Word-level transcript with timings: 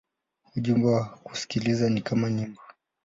Ujumbe 0.55 0.87
wa 0.87 1.05
kusikiliza 1.09 1.89
ni 1.89 2.01
kama 2.01 2.29
nyimbo. 2.29 2.61